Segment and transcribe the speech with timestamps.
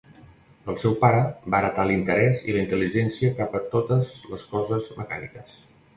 [0.67, 1.19] Del seu pare,
[1.53, 5.59] va heretar l'interès i la intel·ligència cap a totes les coses mecàniques.